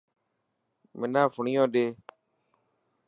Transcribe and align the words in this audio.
منا 0.99 1.23
فيڻو 1.33 1.63
ڏي. 1.73 1.85